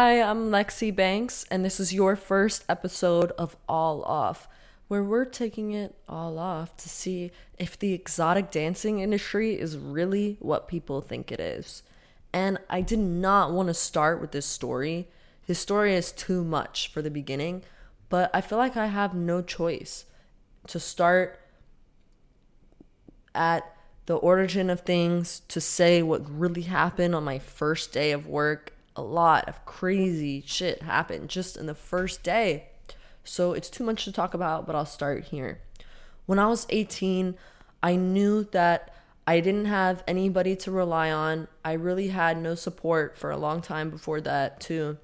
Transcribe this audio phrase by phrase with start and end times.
[0.00, 4.46] Hi, I'm Lexi Banks, and this is your first episode of All Off,
[4.86, 10.36] where we're taking it all off to see if the exotic dancing industry is really
[10.38, 11.82] what people think it is.
[12.32, 15.08] And I did not want to start with this story.
[15.48, 17.62] This story is too much for the beginning,
[18.08, 20.04] but I feel like I have no choice
[20.68, 21.40] to start
[23.34, 23.64] at
[24.06, 28.74] the origin of things, to say what really happened on my first day of work
[28.98, 32.66] a lot of crazy shit happened just in the first day.
[33.22, 35.60] So it's too much to talk about, but I'll start here.
[36.26, 37.36] When I was 18,
[37.80, 38.92] I knew that
[39.24, 41.46] I didn't have anybody to rely on.
[41.64, 44.98] I really had no support for a long time before that, too.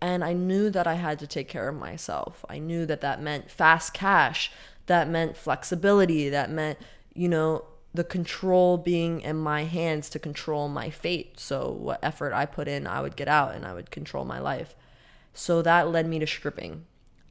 [0.00, 2.44] And I knew that I had to take care of myself.
[2.48, 4.52] I knew that that meant fast cash,
[4.86, 6.78] that meant flexibility, that meant,
[7.12, 11.38] you know, the control being in my hands to control my fate.
[11.38, 14.38] So, what effort I put in, I would get out and I would control my
[14.38, 14.74] life.
[15.34, 16.86] So, that led me to stripping.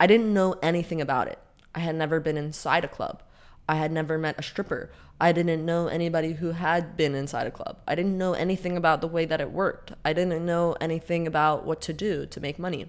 [0.00, 1.38] I didn't know anything about it.
[1.74, 3.22] I had never been inside a club.
[3.68, 4.90] I had never met a stripper.
[5.20, 7.78] I didn't know anybody who had been inside a club.
[7.86, 9.92] I didn't know anything about the way that it worked.
[10.04, 12.86] I didn't know anything about what to do to make money.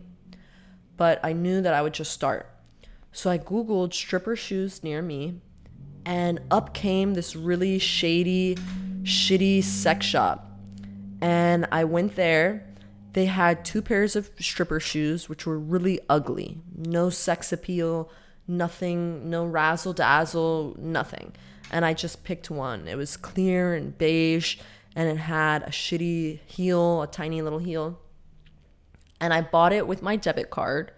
[0.98, 2.50] But I knew that I would just start.
[3.12, 5.42] So I Googled stripper shoes near me
[6.08, 8.58] and up came this really shady,
[9.04, 10.50] shitty sex shop.
[11.20, 12.66] And I went there.
[13.12, 16.62] They had two pairs of stripper shoes, which were really ugly.
[16.74, 18.10] No sex appeal,
[18.48, 21.34] nothing, no razzle dazzle, nothing.
[21.72, 22.88] And I just picked one.
[22.88, 24.60] It was clear and beige,
[24.96, 28.00] and it had a shitty heel, a tiny little heel.
[29.20, 30.94] And I bought it with my debit card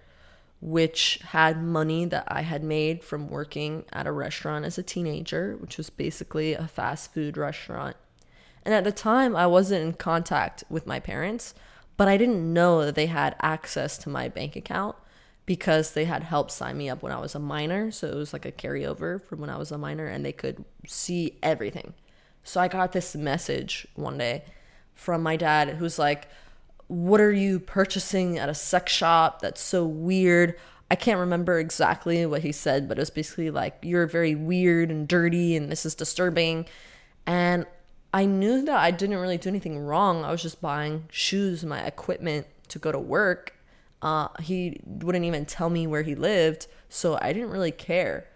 [0.61, 5.55] which had money that I had made from working at a restaurant as a teenager,
[5.57, 7.95] which was basically a fast food restaurant.
[8.63, 11.53] And at the time, I wasn't in contact with my parents,
[11.95, 14.97] but I didn't know that they had access to my bank account
[15.45, 17.89] because they had helped sign me up when I was a minor.
[17.89, 20.65] So it was like a carryover from when I was a minor, and they could
[20.85, 21.93] see everything.
[22.43, 24.43] So I got this message one day
[24.93, 26.27] from my dad who's like,
[26.89, 30.55] what are you purchasing at a sex shop that's so weird?
[30.91, 34.89] I can't remember exactly what he said but it was basically like you're very weird
[34.89, 36.65] and dirty and this is disturbing.
[37.25, 37.65] And
[38.11, 40.25] i knew that i didn't really do anything wrong.
[40.25, 43.55] I was just buying shoes my equipment to go to work.
[44.01, 48.27] Uh, he wouldn't even tell me where he lived so i didn't really care.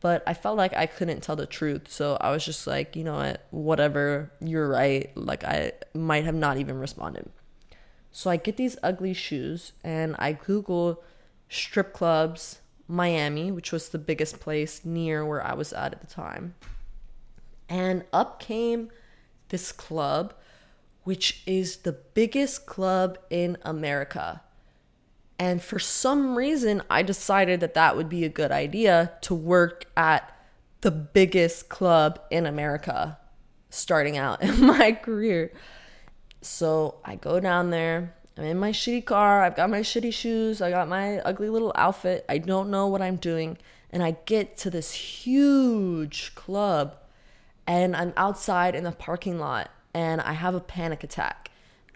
[0.00, 3.04] But i felt like i couldn't tell the truth so i was just like you
[3.04, 3.46] know what?
[3.50, 4.30] Whatever.
[4.42, 5.10] You're right.
[5.16, 7.30] Like i might have not even responded
[8.16, 11.02] so I get these ugly shoes and I Google
[11.48, 16.06] strip clubs Miami, which was the biggest place near where I was at at the
[16.06, 16.54] time.
[17.68, 18.92] And up came
[19.48, 20.32] this club,
[21.02, 24.42] which is the biggest club in America.
[25.36, 29.86] And for some reason, I decided that that would be a good idea to work
[29.96, 30.38] at
[30.82, 33.18] the biggest club in America
[33.70, 35.50] starting out in my career.
[36.44, 38.14] So I go down there.
[38.36, 39.42] I'm in my shitty car.
[39.42, 40.60] I've got my shitty shoes.
[40.60, 42.24] I got my ugly little outfit.
[42.28, 43.58] I don't know what I'm doing.
[43.90, 46.96] And I get to this huge club
[47.66, 51.50] and I'm outside in the parking lot and I have a panic attack.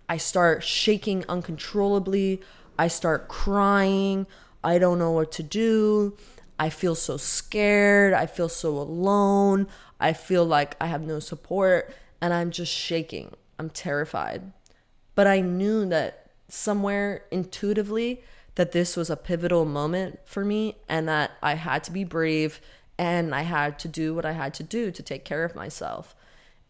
[0.09, 2.41] I start shaking uncontrollably.
[2.79, 4.27] I start crying.
[4.63, 6.17] I don't know what to do.
[6.59, 8.15] I feel so scared.
[8.15, 9.67] I feel so alone.
[10.01, 13.35] I feel like I have no support and I'm just shaking.
[13.59, 14.53] I'm terrified.
[15.15, 18.23] But I knew that somewhere intuitively
[18.55, 22.61] that this was a pivotal moment for me and that I had to be brave
[22.99, 26.17] and I had to do what I had to do to take care of myself.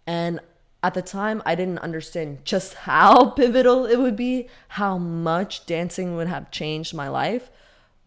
[0.07, 0.41] And
[0.83, 6.17] at the time, I didn't understand just how pivotal it would be, how much dancing
[6.17, 7.51] would have changed my life.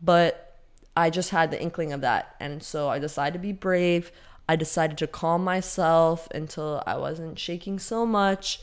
[0.02, 0.60] But
[0.96, 2.36] I just had the inkling of that.
[2.40, 4.12] And so I decided to be brave.
[4.48, 8.62] I decided to calm myself until I wasn't shaking so much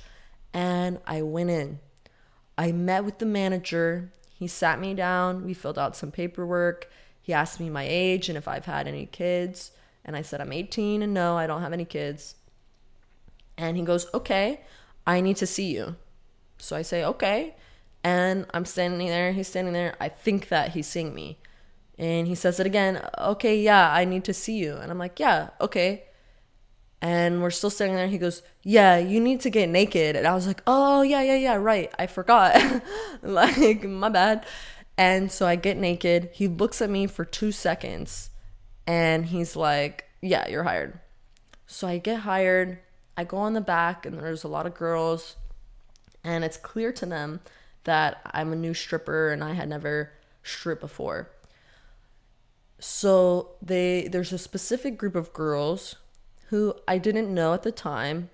[0.53, 1.81] and I went in.
[2.56, 4.12] I met with the manager.
[4.35, 5.45] He sat me down.
[5.45, 6.91] We filled out some paperwork.
[7.21, 9.73] He asked me my age and if I've had any kids.
[10.05, 12.35] And I said, I'm 18 and no, I don't have any kids.
[13.56, 14.62] And he goes, Okay,
[15.06, 15.97] I need to see you.
[16.59, 17.55] So I say, Okay.
[18.03, 19.33] And I'm standing there.
[19.33, 19.95] He's standing there.
[20.00, 21.39] I think that he's seeing me.
[21.99, 23.06] And he says it again.
[23.19, 24.77] Okay, yeah, I need to see you.
[24.77, 26.05] And I'm like, Yeah, okay.
[27.00, 28.09] And we're still standing there.
[28.09, 30.17] He goes, Yeah, you need to get naked.
[30.17, 31.93] And I was like, Oh, yeah, yeah, yeah, right.
[31.99, 32.83] I forgot.
[33.23, 34.45] like, my bad.
[34.97, 36.31] And so I get naked.
[36.33, 38.31] He looks at me for two seconds
[38.87, 40.99] and he's like, Yeah, you're hired.
[41.67, 42.81] So I get hired.
[43.17, 45.37] I go on the back and there's a lot of girls.
[46.25, 47.41] And it's clear to them
[47.85, 50.12] that I'm a new stripper and I had never
[50.43, 51.31] stripped before.
[52.81, 55.97] So they there's a specific group of girls
[56.49, 58.31] who I didn't know at the time,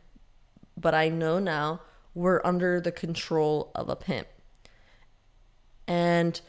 [0.76, 1.80] but I know now
[2.14, 4.28] were under the control of a pimp.
[5.86, 6.40] And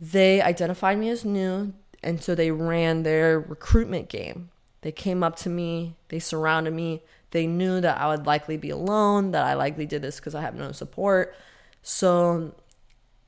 [0.00, 1.72] they identified me as new,
[2.02, 4.50] and so they ran their recruitment game.
[4.82, 8.70] They came up to me, they surrounded me, they knew that I would likely be
[8.70, 11.34] alone, that I likely did this because I have no support.
[11.82, 12.54] So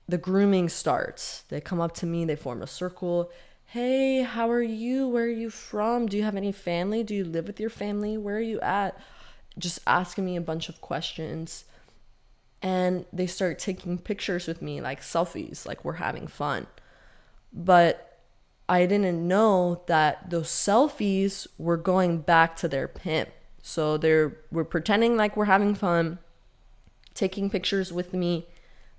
[0.08, 1.42] the grooming starts.
[1.48, 3.30] They come up to me, they form a circle.
[3.72, 5.06] Hey, how are you?
[5.06, 6.06] Where are you from?
[6.06, 7.04] Do you have any family?
[7.04, 8.18] Do you live with your family?
[8.18, 9.00] Where are you at?
[9.56, 11.66] Just asking me a bunch of questions.
[12.60, 16.66] And they start taking pictures with me, like selfies, like we're having fun.
[17.52, 18.18] But
[18.68, 23.28] I didn't know that those selfies were going back to their pimp.
[23.62, 26.18] So they're we're pretending like we're having fun,
[27.14, 28.48] taking pictures with me,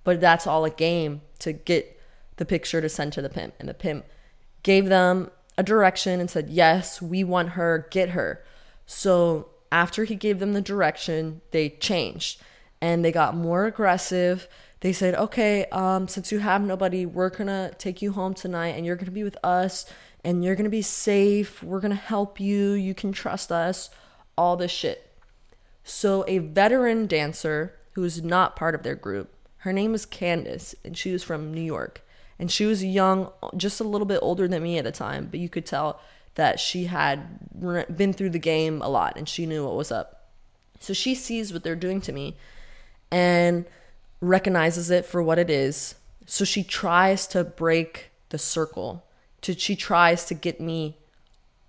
[0.05, 1.99] but that's all a game to get
[2.37, 3.55] the picture to send to the pimp.
[3.59, 4.05] And the pimp
[4.63, 8.43] gave them a direction and said, Yes, we want her, get her.
[8.85, 12.41] So after he gave them the direction, they changed
[12.81, 14.47] and they got more aggressive.
[14.81, 18.85] They said, Okay, um, since you have nobody, we're gonna take you home tonight and
[18.85, 19.85] you're gonna be with us
[20.23, 21.63] and you're gonna be safe.
[21.63, 22.71] We're gonna help you.
[22.71, 23.89] You can trust us
[24.37, 25.07] all this shit.
[25.83, 30.97] So, a veteran dancer who's not part of their group, her name is Candace, and
[30.97, 32.03] she was from New York.
[32.41, 35.39] And she was young, just a little bit older than me at the time, but
[35.39, 36.01] you could tell
[36.35, 37.39] that she had
[37.95, 40.27] been through the game a lot and she knew what was up.
[40.79, 42.35] So she sees what they're doing to me
[43.09, 43.65] and
[44.19, 45.95] recognizes it for what it is.
[46.25, 49.05] So she tries to break the circle.
[49.41, 50.97] To she tries to get me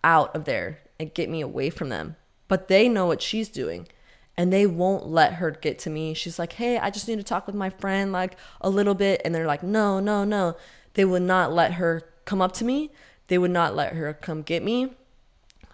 [0.02, 2.16] out of there and get me away from them
[2.52, 3.88] but they know what she's doing
[4.36, 6.14] and they won't let her get to me.
[6.14, 9.20] She's like, "Hey, I just need to talk with my friend like a little bit."
[9.24, 10.56] And they're like, "No, no, no."
[10.94, 12.90] They would not let her come up to me.
[13.28, 14.94] They would not let her come get me.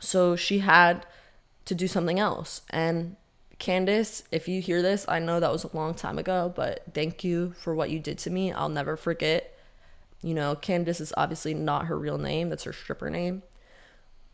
[0.00, 1.06] So she had
[1.64, 2.62] to do something else.
[2.70, 3.16] And
[3.58, 7.24] Candace, if you hear this, I know that was a long time ago, but thank
[7.24, 8.52] you for what you did to me.
[8.52, 9.58] I'll never forget.
[10.22, 13.42] You know, Candace is obviously not her real name, that's her stripper name.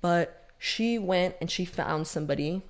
[0.00, 2.62] But she went and she found somebody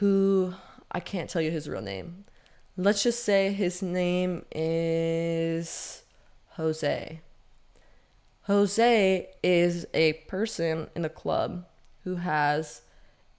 [0.00, 0.54] who
[0.90, 2.24] I can't tell you his real name.
[2.76, 6.02] Let's just say his name is
[6.52, 7.20] Jose.
[8.44, 11.66] Jose is a person in the club
[12.04, 12.80] who has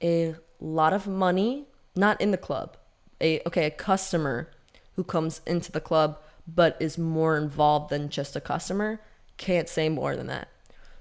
[0.04, 1.66] a lot of money,
[1.96, 2.78] not in the club.
[3.20, 4.52] A okay, a customer
[4.96, 9.02] who comes into the club but is more involved than just a customer.
[9.38, 10.48] Can't say more than that.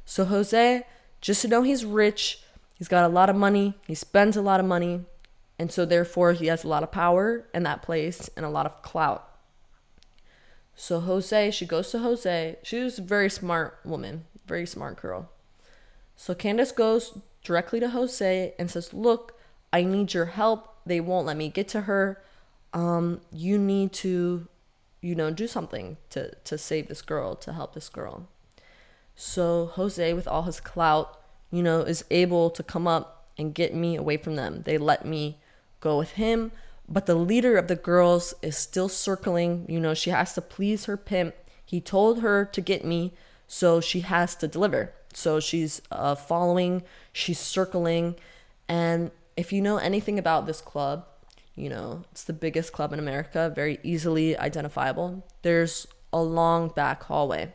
[0.07, 0.87] So Jose,
[1.21, 2.43] just to know he's rich,
[2.81, 5.05] He's got a lot of money, he spends a lot of money,
[5.61, 8.65] and so therefore he has a lot of power in that place and a lot
[8.65, 9.29] of clout.
[10.75, 12.57] So Jose, she goes to Jose.
[12.63, 15.29] She was a very smart woman, very smart girl.
[16.17, 19.39] So Candace goes directly to Jose and says, Look,
[19.71, 20.77] I need your help.
[20.87, 22.23] They won't let me get to her.
[22.73, 24.49] Um, you need to,
[25.03, 28.29] you know, do something to, to save this girl, to help this girl.
[29.15, 31.21] So Jose, with all his clout,
[31.51, 34.63] you know, is able to come up and get me away from them.
[34.63, 35.37] They let me
[35.81, 36.53] go with him,
[36.89, 39.67] but the leader of the girls is still circling.
[39.69, 41.35] You know, she has to please her pimp.
[41.65, 43.13] He told her to get me,
[43.47, 44.93] so she has to deliver.
[45.13, 46.83] So she's uh, following,
[47.13, 48.17] she's circling.
[48.69, 51.07] And if you know anything about this club,
[51.55, 55.25] you know, it's the biggest club in America, very easily identifiable.
[55.43, 57.53] There's a long back hallway.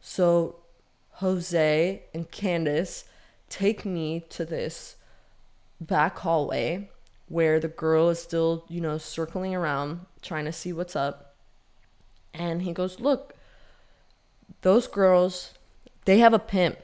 [0.00, 0.56] So
[1.14, 3.04] Jose and Candace
[3.48, 4.96] take me to this
[5.80, 6.90] back hallway
[7.28, 11.34] where the girl is still, you know, circling around trying to see what's up.
[12.32, 13.34] And he goes, Look,
[14.62, 15.54] those girls,
[16.04, 16.78] they have a pimp.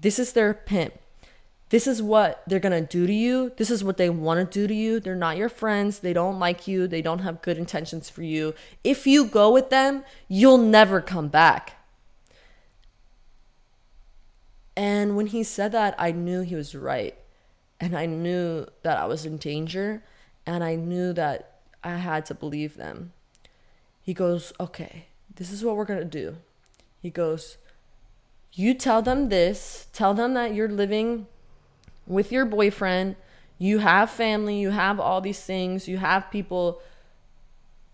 [0.00, 0.94] This is their pimp.
[1.70, 3.52] This is what they're to do to you.
[3.56, 5.00] This is what they want to do to you.
[5.00, 5.98] They're not your friends.
[5.98, 6.88] They don't like you.
[6.88, 8.54] They don't have good intentions for you.
[8.82, 11.74] If you go with them, you'll never come back.
[14.74, 17.17] And when he said that, I knew he was right.
[17.80, 20.02] And I knew that I was in danger.
[20.46, 23.12] And I knew that I had to believe them.
[24.02, 25.06] He goes, Okay,
[25.36, 26.36] this is what we're to do.
[27.00, 27.58] He goes,
[28.52, 31.26] You tell them this, tell them that you're living
[32.06, 33.16] with your boyfriend,
[33.58, 36.80] you have family, you have all these things, you have people.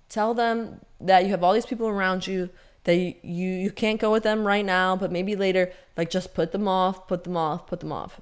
[0.09, 2.50] Tell them that you have all these people around you
[2.85, 6.35] that you, you you can't go with them right now but maybe later like just
[6.35, 8.21] put them off put them off put them off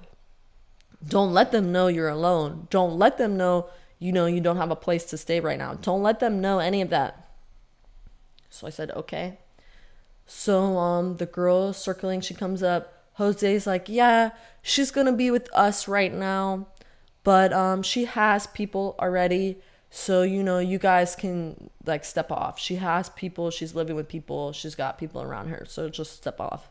[1.07, 3.67] don't let them know you're alone don't let them know
[3.99, 6.59] you know you don't have a place to stay right now don't let them know
[6.59, 7.19] any of that
[8.49, 9.39] So I said, okay.
[10.25, 13.03] So um the girl circling, she comes up.
[13.17, 14.31] Jose's like, yeah,
[14.61, 16.67] she's gonna be with us right now,
[17.23, 19.57] but um she has people already.
[19.89, 22.59] So you know, you guys can like step off.
[22.59, 23.51] She has people.
[23.51, 24.53] She's living with people.
[24.53, 25.65] She's got people around her.
[25.67, 26.69] So just step off.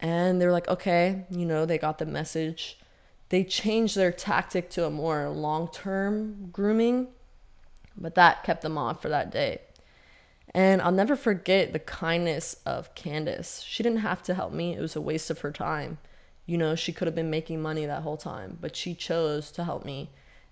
[0.00, 2.78] And they're like, okay, you know, they got the message.
[3.28, 7.08] They changed their tactic to a more long term grooming,
[7.96, 9.60] but that kept them off for that day.
[10.54, 13.62] And I'll never forget the kindness of Candace.
[13.62, 15.98] She didn't have to help me, it was a waste of her time.
[16.46, 19.64] You know, she could have been making money that whole time, but she chose to
[19.64, 20.10] help me.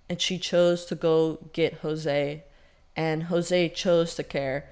[0.09, 2.43] And she chose to go get Jose.
[2.97, 4.69] And Jose chose to care.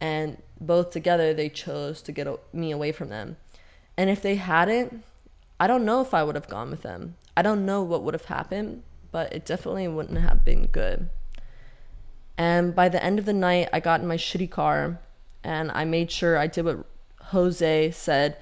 [0.00, 3.38] And both together, they chose to get me away from them.
[3.96, 5.02] And if they hadn't,
[5.58, 7.16] I don't know if I would have gone with them.
[7.36, 11.10] I don't know what would have happened, but it definitely wouldn't have been good.
[12.38, 15.00] And by the end of the night, I got in my shitty car
[15.42, 16.86] and I made sure I did what
[17.26, 18.36] Jose said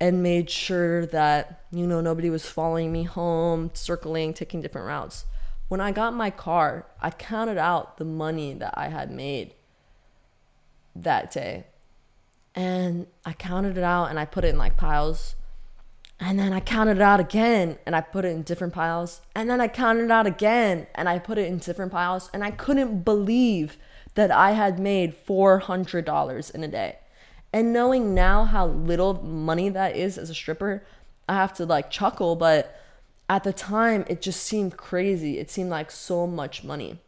[0.00, 5.24] and made sure that, you know, nobody was following me home, circling, taking different routes.
[5.68, 9.54] When I got my car, I counted out the money that I had made
[10.94, 11.64] that day.
[12.54, 15.36] And I counted it out and I put it in like piles.
[16.24, 19.22] And then I counted it out again and I put it in different piles.
[19.34, 22.30] And then I counted it out again and I put it in different piles.
[22.32, 23.76] And I couldn't believe
[24.14, 26.98] that I had made $400 in a day.
[27.52, 30.84] And knowing now how little money that is as a stripper,
[31.28, 32.80] I have to like chuckle, but
[33.28, 35.40] at the time it just seemed crazy.
[35.40, 37.00] It seemed like so much money.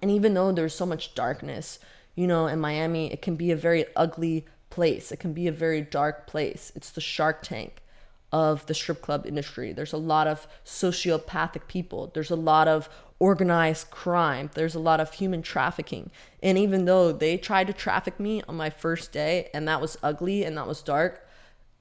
[0.00, 1.80] And even though there's so much darkness,
[2.14, 5.12] you know, in Miami, it can be a very ugly place.
[5.12, 6.72] It can be a very dark place.
[6.74, 7.82] It's the shark tank
[8.32, 9.72] of the strip club industry.
[9.72, 12.10] There's a lot of sociopathic people.
[12.12, 14.50] There's a lot of organized crime.
[14.54, 16.10] There's a lot of human trafficking.
[16.42, 19.98] And even though they tried to traffic me on my first day and that was
[20.02, 21.26] ugly and that was dark,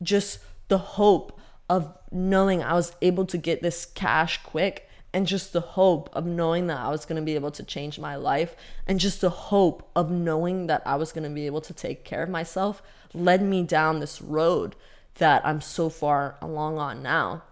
[0.02, 1.40] just the hope
[1.70, 6.26] of knowing I was able to get this cash quick and just the hope of
[6.26, 9.30] knowing that I was going to be able to change my life and just the
[9.30, 12.82] hope of knowing that I was going to be able to take care of myself
[13.14, 14.76] led me down this road
[15.18, 17.44] that I'm so far along on now.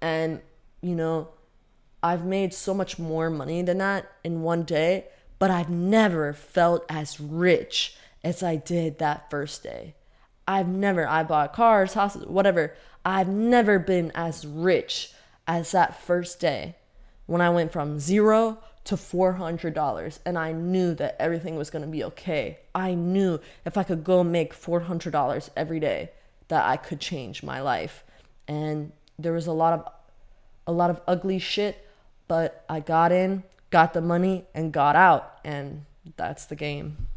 [0.00, 0.40] And,
[0.80, 1.28] you know,
[2.02, 5.06] I've made so much more money than that in one day,
[5.38, 9.94] but I've never felt as rich as I did that first day.
[10.46, 12.74] I've never, I bought cars, houses, whatever.
[13.04, 15.12] I've never been as rich
[15.46, 16.76] as that first day
[17.26, 21.90] when I went from zero to $400 and I knew that everything was going to
[21.90, 22.60] be okay.
[22.74, 26.10] I knew if I could go make $400 every day,
[26.48, 28.04] that I could change my life.
[28.46, 29.92] And there was a lot of
[30.66, 31.86] a lot of ugly shit,
[32.26, 35.86] but I got in, got the money and got out and
[36.16, 37.08] that's the game.